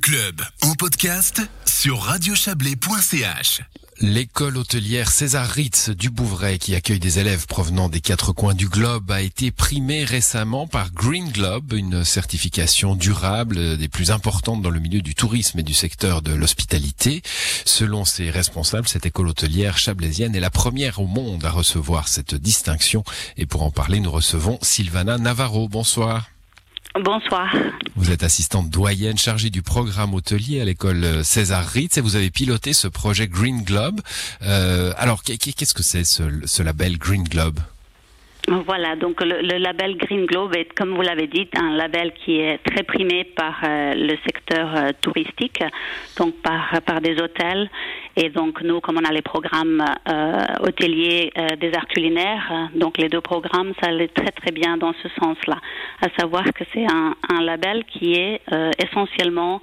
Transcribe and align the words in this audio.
Club 0.00 0.42
en 0.62 0.74
podcast 0.74 1.42
sur 1.64 2.00
radiochablais.ch. 2.02 3.62
L'école 4.00 4.56
hôtelière 4.56 5.10
César 5.10 5.48
Ritz 5.48 5.90
du 5.90 6.10
Bouvray, 6.10 6.58
qui 6.58 6.74
accueille 6.74 6.98
des 6.98 7.18
élèves 7.18 7.46
provenant 7.46 7.88
des 7.88 8.00
quatre 8.00 8.32
coins 8.32 8.54
du 8.54 8.68
globe, 8.68 9.10
a 9.10 9.22
été 9.22 9.50
primée 9.50 10.04
récemment 10.04 10.66
par 10.66 10.92
Green 10.92 11.30
Globe, 11.30 11.72
une 11.72 12.04
certification 12.04 12.94
durable 12.94 13.76
des 13.76 13.88
plus 13.88 14.10
importantes 14.10 14.60
dans 14.60 14.70
le 14.70 14.80
milieu 14.80 15.00
du 15.00 15.14
tourisme 15.14 15.60
et 15.60 15.64
du 15.64 15.74
secteur 15.74 16.20
de 16.20 16.34
l'hospitalité. 16.34 17.22
Selon 17.64 18.04
ses 18.04 18.30
responsables, 18.30 18.88
cette 18.88 19.06
école 19.06 19.28
hôtelière 19.28 19.78
chablaisienne 19.78 20.34
est 20.34 20.40
la 20.40 20.50
première 20.50 21.00
au 21.00 21.06
monde 21.06 21.44
à 21.44 21.50
recevoir 21.50 22.08
cette 22.08 22.34
distinction. 22.34 23.04
Et 23.36 23.46
pour 23.46 23.62
en 23.62 23.70
parler, 23.70 24.00
nous 24.00 24.10
recevons 24.10 24.58
Sylvana 24.62 25.16
Navarro. 25.18 25.68
Bonsoir. 25.68 26.28
Bonsoir. 27.02 27.54
Vous 27.94 28.10
êtes 28.10 28.22
assistante 28.22 28.70
doyenne 28.70 29.18
chargée 29.18 29.50
du 29.50 29.60
programme 29.60 30.14
hôtelier 30.14 30.60
à 30.60 30.64
l'école 30.64 31.24
César 31.24 31.64
Ritz 31.66 31.98
et 31.98 32.00
vous 32.00 32.16
avez 32.16 32.30
piloté 32.30 32.72
ce 32.72 32.88
projet 32.88 33.28
Green 33.28 33.62
Globe. 33.62 34.00
Euh, 34.42 34.92
alors, 34.96 35.22
qu'est-ce 35.22 35.74
que 35.74 35.82
c'est 35.82 36.04
ce, 36.04 36.62
label 36.62 36.96
Green 36.96 37.24
Globe? 37.24 37.60
Voilà, 38.48 38.96
donc 38.96 39.22
le, 39.22 39.58
label 39.58 39.96
Green 39.96 40.26
Globe 40.26 40.54
est, 40.54 40.72
comme 40.74 40.94
vous 40.94 41.02
l'avez 41.02 41.26
dit, 41.26 41.48
un 41.56 41.74
label 41.76 42.12
qui 42.12 42.40
est 42.40 42.58
très 42.58 42.82
primé 42.82 43.24
par 43.24 43.60
euh, 43.64 43.94
le 43.94 44.16
secteur 44.24 44.76
euh, 44.76 44.90
touristique, 45.00 45.62
donc 46.16 46.34
par, 46.42 46.80
par 46.84 47.00
des 47.00 47.20
hôtels 47.20 47.68
et 48.18 48.30
donc 48.30 48.62
nous, 48.62 48.80
comme 48.80 48.96
on 48.96 49.04
a 49.04 49.12
les 49.12 49.20
programmes 49.20 49.84
euh, 50.08 50.44
hôteliers 50.60 51.30
euh, 51.36 51.54
des 51.56 51.74
arts 51.74 51.86
culinaires, 51.86 52.48
euh, 52.50 52.78
donc 52.78 52.96
les 52.96 53.10
deux 53.10 53.20
programmes, 53.20 53.74
ça 53.80 53.88
allait 53.88 54.08
très 54.08 54.30
très 54.30 54.52
bien 54.52 54.78
dans 54.78 54.94
ce 55.02 55.08
sens-là. 55.20 55.58
À 56.00 56.08
savoir 56.18 56.44
que 56.54 56.64
c'est 56.72 56.86
un, 56.90 57.14
un, 57.28 57.42
label 57.42 57.84
qui 57.84 58.14
est 58.14 58.40
essentiellement 58.82 59.60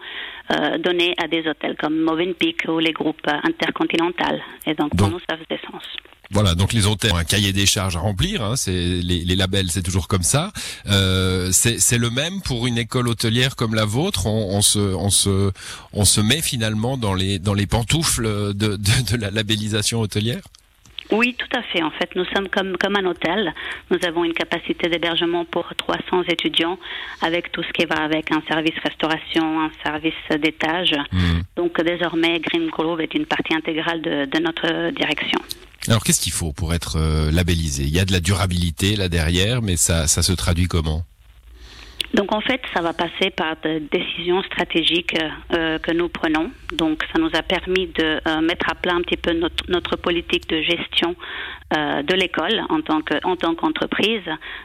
donné 0.80 1.16
à 1.22 1.28
des 1.28 1.48
hôtels 1.48 1.76
comme 1.78 2.00
Movenpick 2.00 2.66
ou 2.68 2.80
les 2.80 2.92
groupes 2.92 3.28
intercontinentaux. 3.28 4.38
Et 4.68 4.74
donc 4.76 4.96
pour 4.96 5.10
nous, 5.10 5.20
ça 5.28 5.38
faisait 5.38 5.60
sens. 5.72 5.84
Voilà, 6.34 6.56
donc 6.56 6.74
les 6.74 6.88
hôtels 6.88 7.14
ont 7.14 7.18
un 7.18 7.24
cahier 7.24 7.54
des 7.54 7.66
charges 7.66 7.96
à 7.96 8.00
remplir. 8.00 8.44
Hein, 8.44 8.56
c'est 8.56 8.72
les, 8.72 9.24
les, 9.24 9.36
labels, 9.36 9.70
c'est 9.70 9.84
toujours 9.84 10.08
comme 10.08 10.24
ça. 10.24 10.52
Euh, 10.90 11.50
c'est 11.52 11.98
le 11.98 12.10
même 12.10 12.42
pour 12.42 12.68
une 12.68 12.78
école 12.78 13.08
hôtelière 13.08 13.56
comme 13.56 13.76
la 13.76 13.86
vôtre. 13.86 14.26
On, 14.26 14.58
on, 14.58 14.62
se, 14.62 14.80
on 14.80 15.10
se, 15.10 15.52
on 15.94 16.06
se 16.06 16.22
met 16.22 16.42
finalement 16.42 16.98
dans 16.98 17.14
les 17.14 17.40
dans 17.40 17.54
les 17.54 17.68
pantoufles 17.68 18.54
de, 18.54 18.54
de, 18.54 18.78
de 18.78 19.18
la 19.18 19.30
labellisation 19.30 20.02
hôtelière? 20.02 20.42
Oui, 21.12 21.36
tout 21.38 21.58
à 21.58 21.62
fait. 21.62 21.84
En 21.84 21.92
fait, 21.92 22.16
nous 22.16 22.26
sommes 22.26 22.48
comme, 22.50 22.78
comme 22.78 22.96
un 22.96 23.06
hôtel. 23.06 23.54
Nous 23.92 24.00
avons 24.04 24.24
une 24.24 24.34
capacité 24.34 24.90
d'hébergement 24.90 25.46
pour 25.46 25.72
300 25.76 26.24
étudiants 26.30 26.80
avec 27.22 27.52
tout 27.52 27.62
ce 27.62 27.72
qui 27.72 27.86
va 27.86 28.02
avec 28.02 28.32
un 28.32 28.42
service 28.48 28.78
restauration, 28.84 29.62
un 29.62 29.72
service 29.84 30.40
d'étage. 30.42 30.96
Hmm. 31.12 31.42
Donc 31.56 31.80
désormais, 31.82 32.40
Green 32.40 32.68
Grove 32.70 33.02
est 33.02 33.14
une 33.14 33.26
partie 33.26 33.54
intégrale 33.54 34.02
de, 34.02 34.26
de 34.26 34.40
notre 34.40 34.92
direction. 34.92 35.40
Alors 35.90 36.02
qu'est-ce 36.04 36.22
qu'il 36.22 36.32
faut 36.32 36.54
pour 36.54 36.74
être 36.74 36.98
euh, 36.98 37.30
labellisé? 37.32 37.84
Il 37.84 37.94
y 37.94 38.00
a 38.00 38.06
de 38.06 38.14
la 38.14 38.22
durabilité 38.22 38.96
là 38.96 39.10
derrière, 39.10 39.62
mais 39.62 39.76
ça, 39.76 40.08
se 40.08 40.32
traduit 40.32 40.68
comment? 40.68 41.02
Donc 42.14 42.32
en 42.32 42.42
fait, 42.42 42.62
ça 42.74 42.82
va 42.82 42.94
passer 42.94 43.32
par 43.36 43.56
des 43.64 43.80
décisions 43.80 44.44
stratégiques 44.44 45.18
euh, 45.54 45.80
que 45.80 45.92
nous 45.92 46.08
prenons. 46.08 46.52
Donc 46.72 47.04
ça 47.12 47.20
nous 47.20 47.32
a 47.34 47.42
permis 47.42 47.88
de 47.88 48.22
euh, 48.26 48.42
mettre 48.42 48.70
à 48.70 48.76
plat 48.76 48.94
un 48.94 49.02
petit 49.02 49.18
peu 49.18 49.34
notre, 49.34 49.96
politique 49.98 50.48
de 50.50 50.62
gestion 50.62 51.16
de 51.72 52.14
l'école 52.14 52.62
en 52.70 52.82
tant 52.82 53.02
que 53.02 53.16
qu'entreprise, 53.56 54.22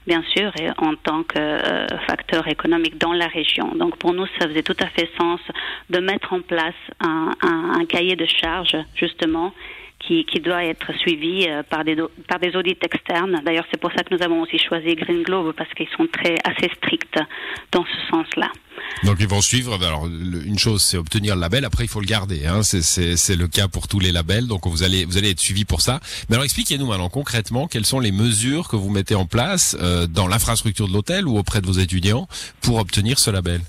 bien 0.07 0.23
sûr, 0.37 0.53
et 0.61 0.69
en 0.77 0.95
tant 0.95 1.23
que 1.23 1.87
facteur 2.07 2.47
économique 2.49 2.99
dans 2.99 3.15
la 3.15 3.29
région. 3.29 3.75
Donc 3.77 3.97
pour 3.97 4.13
nous, 4.13 4.27
ça 4.39 4.47
faisait 4.47 4.63
tout 4.63 4.77
à 4.79 4.89
fait 4.89 5.09
sens 5.19 5.41
de 5.89 6.01
mettre 6.01 6.35
en 6.35 6.43
place 6.43 6.75
un, 7.01 7.33
un, 7.41 7.81
un 7.81 7.87
cahier 7.87 8.15
de 8.15 8.27
charges 8.27 8.77
justement 8.95 9.55
qui, 10.01 10.25
qui 10.25 10.41
doit 10.41 10.65
être 10.65 10.93
suivi 10.99 11.47
euh, 11.49 11.63
par 11.63 11.85
des, 11.85 11.97
par 12.29 12.39
des 12.39 12.55
audits 12.57 12.79
externes. 12.81 13.41
D'ailleurs, 13.45 13.67
c'est 13.71 13.81
pour 13.81 13.91
ça 13.93 14.03
que 14.03 14.15
nous 14.15 14.23
avons 14.23 14.43
aussi 14.43 14.59
choisi 14.59 14.95
Green 14.95 15.23
Globe 15.23 15.55
parce 15.57 15.73
qu'ils 15.75 15.89
sont 15.97 16.07
très 16.13 16.37
assez 16.45 16.71
stricts 16.77 17.19
dans 17.73 17.85
ce 17.85 18.11
sens-là. 18.11 18.51
Donc 19.05 19.17
ils 19.21 19.29
vont 19.29 19.41
suivre. 19.41 19.75
Alors 19.85 20.07
une 20.07 20.59
chose, 20.59 20.83
c'est 20.83 20.97
obtenir 20.97 21.35
le 21.35 21.41
label. 21.41 21.65
Après, 21.65 21.85
il 21.85 21.89
faut 21.89 22.01
le 22.01 22.07
garder. 22.07 22.47
Hein. 22.47 22.63
C'est 22.63 23.37
le 23.37 23.49
cas 23.49 23.69
pour 23.69 23.89
tous 23.89 24.01
les 24.01 24.13
labels. 24.13 24.47
Donc 24.47 24.67
vous 24.67 24.83
allez 24.83 25.05
vous 25.05 25.19
allez 25.19 25.31
être 25.31 25.41
suivi 25.41 25.65
pour 25.65 25.81
ça. 25.81 26.01
Mais 26.29 26.37
alors 26.37 26.45
expliquez-nous 26.45 26.87
maintenant 26.87 27.09
concrètement 27.09 27.67
quelles 27.67 27.87
sont 27.87 28.01
les 28.01 28.13
mesures 28.13 28.69
que 28.69 28.77
vous 28.77 28.91
mettez 28.91 29.15
en 29.15 29.27
place 29.27 29.77
euh, 29.81 30.07
dans 30.07 30.29
l'infrastructure 30.29 30.89
de 30.89 30.93
l'hôtel 30.93 31.27
ou 31.27 31.39
auprès 31.39 31.61
de 31.61 31.67
vos 31.67 31.73
étudiants 31.73 32.29
pour 32.61 32.79
obtenir 32.79 33.19
ce 33.19 33.31
label? 33.31 33.61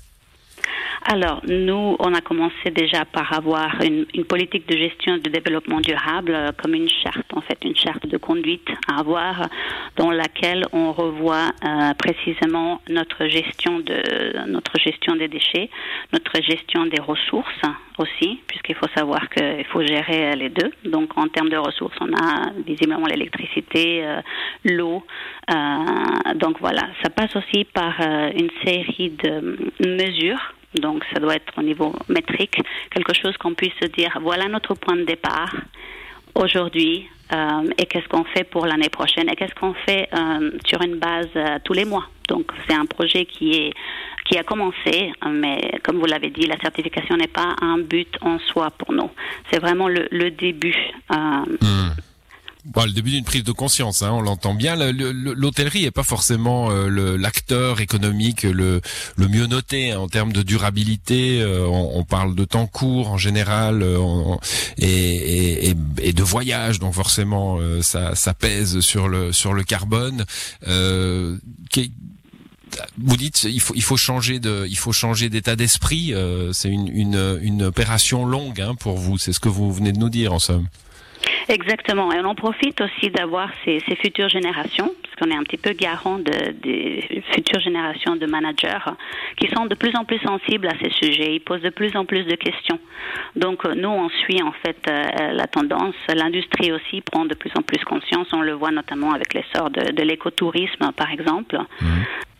Alors, 1.02 1.40
nous, 1.48 1.96
on 1.98 2.14
a 2.14 2.20
commencé 2.20 2.70
déjà 2.70 3.06
par 3.06 3.32
avoir 3.32 3.80
une, 3.82 4.04
une 4.12 4.26
politique 4.26 4.68
de 4.68 4.76
gestion 4.76 5.16
de 5.16 5.30
développement 5.30 5.80
durable 5.80 6.32
euh, 6.34 6.50
comme 6.58 6.74
une 6.74 6.90
charte, 6.90 7.32
en 7.32 7.40
fait, 7.40 7.58
une 7.64 7.74
charte 7.74 8.06
de 8.06 8.18
conduite 8.18 8.68
à 8.86 9.00
avoir 9.00 9.48
dans 9.96 10.10
laquelle 10.10 10.66
on 10.72 10.92
revoit 10.92 11.52
euh, 11.64 11.94
précisément 11.94 12.82
notre 12.90 13.26
gestion 13.26 13.80
de 13.80 14.46
notre 14.46 14.78
gestion 14.78 15.16
des 15.16 15.28
déchets, 15.28 15.70
notre 16.12 16.42
gestion 16.42 16.84
des 16.84 17.00
ressources 17.00 17.62
aussi, 17.96 18.40
puisqu'il 18.46 18.74
faut 18.74 18.88
savoir 18.94 19.28
qu'il 19.30 19.64
faut 19.72 19.82
gérer 19.82 20.36
les 20.36 20.50
deux. 20.50 20.70
Donc, 20.84 21.16
en 21.16 21.28
termes 21.28 21.48
de 21.48 21.56
ressources, 21.56 21.96
on 22.00 22.12
a 22.12 22.52
visiblement 22.66 23.06
l'électricité, 23.06 24.04
euh, 24.04 24.20
l'eau. 24.64 25.02
donc 26.36 26.60
voilà, 26.60 26.82
ça 27.02 27.08
passe 27.10 27.34
aussi 27.36 27.64
par 27.64 28.00
une 28.00 28.50
série 28.64 29.10
de 29.10 29.56
mesures 29.86 30.54
donc 30.74 31.04
ça 31.12 31.20
doit 31.20 31.34
être 31.34 31.52
au 31.56 31.62
niveau 31.62 31.94
métrique, 32.08 32.60
quelque 32.90 33.14
chose 33.14 33.36
qu'on 33.36 33.54
puisse 33.54 33.74
se 33.80 33.88
dire, 33.88 34.18
voilà 34.20 34.48
notre 34.48 34.74
point 34.74 34.96
de 34.96 35.04
départ 35.04 35.54
aujourd'hui 36.34 37.08
euh, 37.32 37.68
et 37.78 37.86
qu'est-ce 37.86 38.08
qu'on 38.08 38.24
fait 38.24 38.44
pour 38.44 38.66
l'année 38.66 38.88
prochaine 38.88 39.28
et 39.28 39.36
qu'est-ce 39.36 39.54
qu'on 39.54 39.74
fait 39.74 40.08
euh, 40.14 40.50
sur 40.66 40.82
une 40.82 40.96
base 40.96 41.28
euh, 41.36 41.58
tous 41.64 41.72
les 41.72 41.84
mois. 41.84 42.06
Donc 42.28 42.50
c'est 42.68 42.74
un 42.74 42.86
projet 42.86 43.24
qui 43.24 43.52
est 43.52 43.72
qui 44.26 44.38
a 44.38 44.44
commencé, 44.44 45.12
mais 45.28 45.58
comme 45.82 45.98
vous 45.98 46.06
l'avez 46.06 46.30
dit, 46.30 46.42
la 46.42 46.56
certification 46.60 47.16
n'est 47.16 47.26
pas 47.26 47.56
un 47.62 47.78
but 47.78 48.16
en 48.20 48.38
soi 48.38 48.70
pour 48.70 48.92
nous. 48.92 49.10
C'est 49.50 49.58
vraiment 49.58 49.88
le, 49.88 50.06
le 50.12 50.30
début. 50.30 50.76
Hmm. 51.08 51.90
Bon, 52.66 52.84
le 52.84 52.92
début 52.92 53.10
d'une 53.10 53.24
prise 53.24 53.42
de 53.42 53.52
conscience, 53.52 54.02
hein, 54.02 54.10
on 54.12 54.20
l'entend 54.20 54.54
bien. 54.54 54.76
L'hôtellerie 54.76 55.86
est 55.86 55.90
pas 55.90 56.02
forcément 56.02 56.70
euh, 56.70 57.16
l'acteur 57.16 57.80
économique 57.80 58.42
le, 58.42 58.82
le 59.16 59.28
mieux 59.28 59.46
noté 59.46 59.92
hein, 59.92 60.00
en 60.00 60.08
termes 60.08 60.32
de 60.32 60.42
durabilité. 60.42 61.40
Euh, 61.40 61.66
on, 61.66 62.04
parle 62.04 62.34
de 62.34 62.44
temps 62.44 62.66
court 62.66 63.10
en 63.10 63.16
général 63.16 63.82
euh, 63.82 64.36
et, 64.76 65.68
et, 65.68 65.74
et, 66.02 66.12
de 66.12 66.22
voyage, 66.22 66.80
donc 66.80 66.94
forcément 66.94 67.58
ça, 67.82 68.14
ça, 68.14 68.34
pèse 68.34 68.80
sur 68.80 69.08
le 69.08 69.32
sur 69.32 69.52
le 69.52 69.62
carbone. 69.62 70.24
vous 70.66 71.38
dites 73.16 73.44
il 73.44 73.60
faut 73.60 73.74
il 73.74 73.82
faut 73.82 73.96
changer 73.96 74.38
de 74.38 74.66
il 74.68 74.76
faut 74.76 74.92
d'état 75.30 75.56
d'esprit. 75.56 76.12
c'est 76.52 76.68
une, 76.68 76.88
une, 76.88 77.38
une 77.42 77.62
opération 77.62 78.26
longue 78.26 78.60
hein, 78.60 78.74
pour 78.74 78.98
vous. 78.98 79.18
C'est 79.18 79.32
ce 79.32 79.40
que 79.40 79.48
vous 79.48 79.72
venez 79.72 79.92
de 79.92 79.98
nous 79.98 80.10
dire 80.10 80.32
en 80.32 80.38
somme. 80.38 80.66
Exactement. 81.50 82.12
Et 82.12 82.20
on 82.20 82.24
en 82.26 82.36
profite 82.36 82.80
aussi 82.80 83.10
d'avoir 83.10 83.50
ces, 83.64 83.80
futures 84.00 84.28
générations, 84.28 84.94
parce 85.02 85.16
qu'on 85.16 85.34
est 85.34 85.36
un 85.36 85.42
petit 85.42 85.56
peu 85.56 85.72
garant 85.72 86.18
de, 86.18 86.52
des 86.62 87.24
futures 87.34 87.60
générations 87.60 88.14
de 88.14 88.24
managers 88.26 88.78
qui 89.36 89.48
sont 89.48 89.66
de 89.66 89.74
plus 89.74 89.94
en 89.96 90.04
plus 90.04 90.20
sensibles 90.20 90.68
à 90.68 90.78
ces 90.80 90.90
sujets. 90.90 91.34
Ils 91.34 91.40
posent 91.40 91.62
de 91.62 91.70
plus 91.70 91.96
en 91.96 92.04
plus 92.04 92.24
de 92.24 92.36
questions. 92.36 92.78
Donc 93.34 93.64
nous, 93.64 93.88
on 93.88 94.08
suit 94.08 94.40
en 94.42 94.52
fait 94.52 94.78
euh, 94.88 95.32
la 95.32 95.48
tendance. 95.48 95.96
L'industrie 96.14 96.70
aussi 96.70 97.00
prend 97.00 97.24
de 97.24 97.34
plus 97.34 97.50
en 97.58 97.62
plus 97.62 97.82
conscience. 97.84 98.28
On 98.32 98.42
le 98.42 98.52
voit 98.52 98.70
notamment 98.70 99.12
avec 99.12 99.34
l'essor 99.34 99.70
de, 99.70 99.90
de 99.90 100.02
l'écotourisme, 100.02 100.92
par 100.96 101.10
exemple. 101.10 101.58
Mmh. 101.80 101.86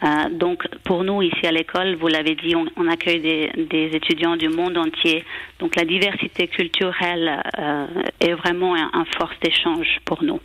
Euh, 0.02 0.30
donc 0.30 0.66
pour 0.84 1.04
nous 1.04 1.22
ici 1.22 1.46
à 1.46 1.52
l'école, 1.52 1.96
vous 1.96 2.08
l'avez 2.08 2.34
dit, 2.34 2.56
on, 2.56 2.66
on 2.76 2.88
accueille 2.88 3.20
des, 3.20 3.50
des, 3.70 3.90
étudiants 3.94 4.36
du 4.36 4.48
monde 4.48 4.76
entier. 4.78 5.24
Donc 5.58 5.76
la 5.76 5.84
diversité 5.84 6.48
culturelle 6.48 7.42
euh, 7.58 7.86
est 8.20 8.32
vraiment 8.32 8.74
un, 8.74 8.90
un 8.92 9.04
force 9.16 9.38
d'échange 9.42 10.00
pour 10.04 10.22
nous. 10.22 10.40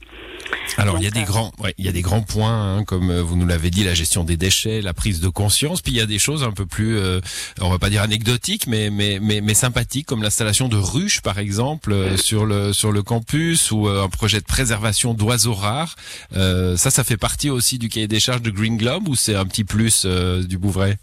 Alors 0.77 0.97
il 0.97 1.03
y 1.03 1.07
a 1.07 1.11
des 1.11 1.21
euh, 1.21 1.25
grands, 1.25 1.51
ouais, 1.59 1.73
il 1.77 1.85
y 1.85 1.89
a 1.89 1.91
des 1.91 2.01
grands 2.01 2.21
points 2.21 2.77
hein, 2.77 2.83
comme 2.83 3.13
vous 3.19 3.35
nous 3.35 3.47
l'avez 3.47 3.69
dit, 3.69 3.83
la 3.83 3.93
gestion 3.93 4.23
des 4.23 4.37
déchets, 4.37 4.81
la 4.81 4.93
prise 4.93 5.19
de 5.19 5.29
conscience. 5.29 5.81
Puis 5.81 5.93
il 5.93 5.97
y 5.97 6.01
a 6.01 6.05
des 6.05 6.19
choses 6.19 6.43
un 6.43 6.51
peu 6.51 6.65
plus, 6.65 6.97
euh, 6.97 7.21
on 7.61 7.69
va 7.69 7.79
pas 7.79 7.89
dire 7.89 8.01
anecdotiques, 8.01 8.67
mais 8.67 8.89
mais 8.89 9.19
mais, 9.21 9.41
mais 9.41 9.53
sympathiques 9.53 10.05
comme 10.05 10.23
l'installation 10.23 10.67
de 10.67 10.77
ruches 10.77 11.21
par 11.21 11.39
exemple 11.39 11.91
euh, 11.91 12.17
sur 12.17 12.45
le 12.45 12.73
sur 12.73 12.91
le 12.91 13.03
campus 13.03 13.71
ou 13.71 13.87
un 13.87 14.09
projet 14.09 14.39
de 14.39 14.45
préservation 14.45 15.13
d'oiseaux 15.13 15.53
rares. 15.53 15.95
ça, 16.31 16.91
ça 16.91 17.03
fait 17.03 17.17
partie 17.17 17.49
aussi 17.49 17.77
du 17.77 17.89
cahier 17.89 18.07
des 18.07 18.19
charges 18.19 18.41
de 18.41 18.51
Green 18.51 18.77
Globe 18.77 19.07
ou 19.07 19.15
c'est 19.15 19.35
un 19.45 19.47
petit 19.47 19.63
plus 19.63 20.05
du 20.05 20.57
Bouvray 20.57 20.95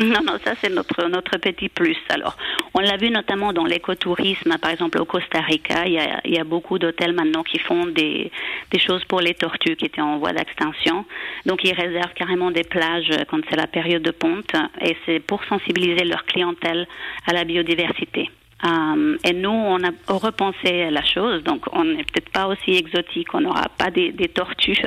non, 0.00 0.20
non, 0.24 0.38
ça 0.44 0.52
c'est 0.60 0.70
notre 0.70 1.08
notre 1.08 1.38
petit 1.38 1.68
plus. 1.68 1.96
Alors, 2.08 2.36
On 2.74 2.78
l'a 2.78 2.96
vu 2.96 3.10
notamment 3.10 3.52
dans 3.52 3.64
l'écotourisme, 3.64 4.56
par 4.58 4.70
exemple 4.70 5.00
au 5.00 5.04
Costa 5.04 5.40
Rica, 5.40 5.86
il 5.86 5.94
y 5.94 5.98
a, 5.98 6.20
il 6.24 6.34
y 6.34 6.38
a 6.38 6.44
beaucoup 6.44 6.78
d'hôtels 6.78 7.12
maintenant 7.12 7.42
qui 7.42 7.58
font 7.58 7.86
des, 7.86 8.30
des 8.70 8.78
choses 8.78 9.04
pour 9.06 9.20
les 9.20 9.34
tortues 9.34 9.74
qui 9.74 9.86
étaient 9.86 10.00
en 10.00 10.18
voie 10.18 10.32
d'extinction. 10.32 11.04
Donc 11.46 11.64
ils 11.64 11.74
réservent 11.74 12.14
carrément 12.14 12.52
des 12.52 12.62
plages 12.62 13.10
quand 13.28 13.40
c'est 13.50 13.56
la 13.56 13.66
période 13.66 14.02
de 14.02 14.12
ponte 14.12 14.52
et 14.80 14.96
c'est 15.04 15.18
pour 15.18 15.42
sensibiliser 15.46 16.04
leur 16.04 16.24
clientèle 16.26 16.86
à 17.26 17.32
la 17.32 17.42
biodiversité. 17.42 18.30
Euh, 18.64 19.16
et 19.24 19.32
nous, 19.32 19.50
on 19.50 19.78
a 19.84 19.90
repensé 20.08 20.90
la 20.90 21.04
chose, 21.04 21.44
donc 21.44 21.62
on 21.72 21.84
n'est 21.84 22.04
peut-être 22.04 22.30
pas 22.30 22.48
aussi 22.48 22.72
exotique, 22.72 23.32
on 23.34 23.40
n'aura 23.40 23.68
pas 23.78 23.90
des, 23.90 24.10
des 24.10 24.28
tortues. 24.28 24.82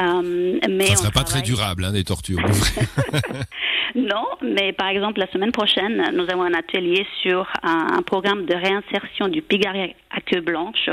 Euh, 0.00 0.58
mais 0.68 0.86
ça 0.86 0.96
serait 0.96 1.12
pas 1.12 1.22
très 1.22 1.42
durable, 1.42 1.84
hein, 1.84 1.92
des 1.92 2.02
tortues. 2.02 2.36
non, 3.94 4.26
mais 4.42 4.72
par 4.72 4.88
exemple, 4.88 5.20
la 5.20 5.30
semaine 5.30 5.52
prochaine, 5.52 6.10
nous 6.14 6.24
avons 6.30 6.42
un 6.42 6.54
atelier 6.54 7.06
sur 7.22 7.46
un, 7.62 7.98
un 7.98 8.02
programme 8.02 8.44
de 8.44 8.54
réinsertion 8.54 9.28
du 9.28 9.40
pigari 9.40 9.94
à 10.10 10.20
queue 10.20 10.40
blanche, 10.40 10.90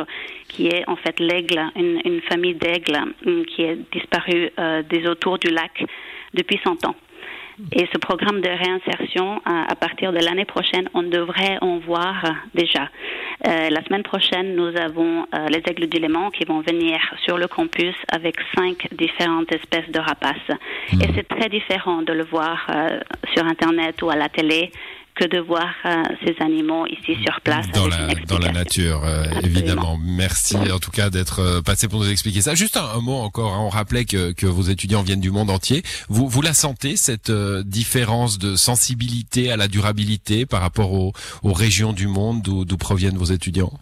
qui 0.50 0.68
est 0.68 0.88
en 0.88 0.96
fait 0.96 1.20
l'aigle, 1.20 1.60
une, 1.76 2.00
une, 2.06 2.22
famille 2.22 2.54
d'aigles 2.54 3.00
hum, 3.26 3.44
qui 3.46 3.64
est 3.64 3.78
disparue 3.92 4.52
euh, 4.60 4.84
des 4.84 5.08
autours 5.08 5.40
du 5.40 5.50
lac 5.50 5.84
depuis 6.34 6.60
100 6.64 6.86
ans. 6.86 6.96
Et 7.72 7.88
ce 7.94 7.98
programme 8.00 8.42
de 8.42 8.50
réinsertion, 8.50 9.42
à 9.46 9.76
partir 9.76 10.12
de 10.12 10.18
l'année 10.18 10.46
prochaine, 10.46 10.90
on 10.94 11.04
devrait 11.04 11.58
en 11.62 11.80
voir 11.80 12.24
déjà. 12.54 12.90
Euh, 13.48 13.70
la 13.70 13.84
semaine 13.84 14.04
prochaine, 14.04 14.56
nous 14.56 14.76
avons 14.78 15.26
euh, 15.34 15.48
les 15.50 15.62
aigles 15.68 15.88
du 15.88 16.00
Léman 16.00 16.32
qui 16.32 16.46
vont 16.46 16.62
venir 16.62 17.00
sur 17.26 17.38
le 17.38 17.48
campus 17.48 17.96
avec 18.12 18.36
cinq 18.56 18.88
différentes 18.94 19.52
espèces 19.52 19.90
de 19.90 20.00
rapaces. 20.00 20.50
Mmh. 20.94 21.02
Et 21.02 21.08
c'est 21.16 21.28
très 21.28 21.50
différent 21.50 22.02
de 22.02 22.14
le 22.14 22.24
voir 22.24 22.66
euh, 22.70 23.00
sur 23.34 23.46
Internet 23.46 24.02
ou 24.02 24.10
à 24.10 24.16
la 24.16 24.30
télé 24.30 24.72
que 25.16 25.26
de 25.26 25.40
voir 25.40 25.70
euh, 25.86 26.04
ces 26.26 26.36
animaux 26.44 26.86
ici 26.88 27.16
sur 27.24 27.40
place. 27.42 27.68
Dans, 27.74 27.88
la, 27.88 28.14
dans 28.28 28.40
la 28.40 28.52
nature, 28.52 29.04
euh, 29.04 29.26
évidemment. 29.44 29.98
Merci 30.02 30.58
en 30.58 30.80
tout 30.80 30.92
cas 30.92 31.10
d'être 31.10 31.40
euh, 31.40 31.62
passé 31.62 31.88
pour 31.88 32.00
nous 32.00 32.10
expliquer 32.10 32.42
ça. 32.42 32.56
Juste 32.56 32.78
un, 32.78 32.86
un 32.86 33.02
mot 33.02 33.18
encore, 33.18 33.54
hein. 33.54 33.62
on 33.62 33.70
rappelait 33.70 34.06
que, 34.06 34.32
que, 34.32 34.46
vos 34.46 34.64
étudiants 34.64 35.04
viennent 35.04 35.22
du 35.22 35.32
monde 35.32 35.50
entier. 35.50 35.84
Vous, 36.10 36.28
vous 36.28 36.42
la 36.42 36.54
sentez, 36.54 36.96
cette 36.96 37.32
différence 37.32 38.38
de 38.38 38.56
sensibilité 38.56 39.52
à 39.52 39.58
la 39.58 39.68
durabilité 39.68 40.46
par 40.46 40.62
rapport 40.62 40.94
aux, 40.94 41.14
aux 41.44 41.54
régions 41.54 41.94
du 41.94 42.08
monde 42.08 42.42
d'où 42.42 42.78
proviennent 42.78 43.18
vos 43.18 43.26
étudiants? 43.26 43.74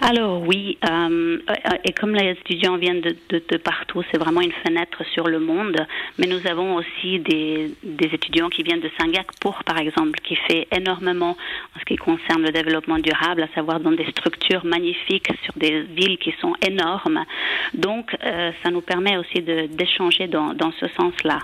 Alors 0.00 0.42
oui, 0.42 0.78
euh, 0.88 1.38
et 1.84 1.92
comme 1.92 2.14
les 2.14 2.30
étudiants 2.30 2.76
viennent 2.76 3.00
de, 3.00 3.56
partout, 3.58 4.02
c'est 4.10 4.18
vraiment 4.18 4.40
une 4.40 4.52
fenêtre 4.66 5.02
sur 5.12 5.28
le 5.28 5.40
monde. 5.40 5.76
Mais 6.18 6.26
nous 6.26 6.46
avons 6.46 6.76
aussi 6.76 7.18
des, 7.20 7.74
étudiants 8.00 8.48
qui 8.48 8.62
viennent 8.62 8.80
de 8.80 8.90
Singapour, 8.98 9.62
par 9.64 9.78
exemple, 9.78 10.18
qui 10.20 10.36
fait 10.36 10.66
énormément 10.74 11.36
en 11.76 11.80
ce 11.80 11.84
qui 11.84 11.96
concerne 11.96 12.42
le 12.42 12.52
développement 12.52 12.98
durable, 12.98 13.42
à 13.42 13.48
savoir 13.54 13.80
dans 13.80 13.92
des 13.92 14.06
structures 14.10 14.64
magnifiques 14.64 15.28
sur 15.44 15.54
des 15.56 15.82
villes 15.82 16.18
qui 16.18 16.34
sont 16.40 16.54
énormes. 16.66 17.24
Donc, 17.74 18.16
euh, 18.24 18.52
ça 18.62 18.70
nous 18.70 18.80
permet 18.80 19.16
aussi 19.16 19.42
d'échanger 19.42 20.28
dans, 20.28 20.54
ce 20.80 20.86
sens-là. 20.96 21.38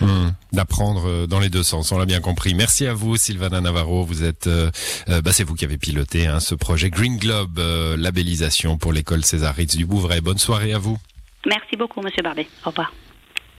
Mmh, 0.00 0.30
D'apprendre 0.52 1.06
euh, 1.06 1.26
dans 1.26 1.40
les 1.40 1.48
deux 1.48 1.62
sens, 1.62 1.92
on 1.92 1.98
l'a 1.98 2.06
bien 2.06 2.20
compris. 2.20 2.54
Merci 2.54 2.86
à 2.86 2.94
vous, 2.94 3.16
Sylvana 3.16 3.60
Navarro. 3.60 4.04
Vous 4.04 4.24
êtes, 4.24 4.46
euh, 4.46 4.70
euh 5.08 5.20
bah, 5.22 5.32
c'est 5.32 5.44
vous 5.44 5.54
qui 5.54 5.64
avez 5.64 5.78
piloté 5.78 6.26
hein, 6.26 6.40
ce 6.40 6.54
projet 6.54 6.90
Green 6.90 7.16
Globe 7.16 7.58
labellisation 8.00 8.78
pour 8.78 8.92
l'école 8.92 9.24
César 9.24 9.54
Ritz 9.54 9.76
du 9.76 9.86
Bouvray. 9.86 10.20
Bonne 10.20 10.38
soirée 10.38 10.72
à 10.72 10.78
vous. 10.78 10.98
Merci 11.46 11.76
beaucoup, 11.76 12.00
Monsieur 12.00 12.22
Barbet. 12.22 12.46
Au 12.64 12.70
revoir. 12.70 12.92